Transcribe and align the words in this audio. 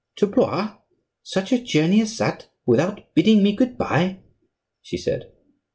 "To 0.15 0.25
Blois! 0.25 0.77
Such 1.21 1.51
a 1.51 1.61
journey 1.61 2.01
as 2.01 2.17
that 2.17 2.47
without 2.65 3.13
bidding 3.13 3.43
me 3.43 3.55
good 3.55 3.77
bye!" 3.77 4.17
she 4.81 4.97
said. 4.97 5.31